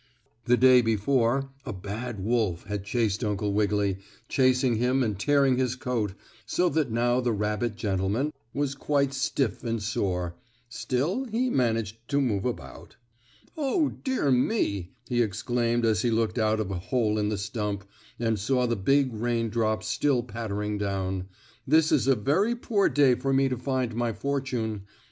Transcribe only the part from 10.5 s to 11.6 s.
Still he